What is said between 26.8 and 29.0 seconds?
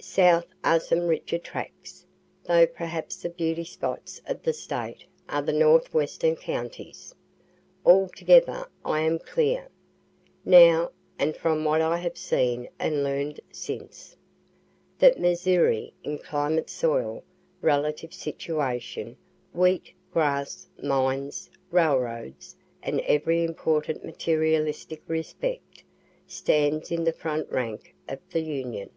in the front rank of the Union.